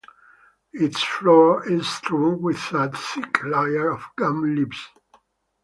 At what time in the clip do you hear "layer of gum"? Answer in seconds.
3.43-4.55